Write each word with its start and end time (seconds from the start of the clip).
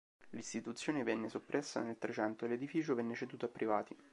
L'istituzione 0.31 1.03
venne 1.03 1.29
soppressa 1.29 1.83
nel 1.83 1.99
Trecento 1.99 2.45
e 2.45 2.47
l'edificio 2.47 2.95
venne 2.95 3.13
ceduto 3.13 3.45
a 3.45 3.49
privati. 3.49 3.95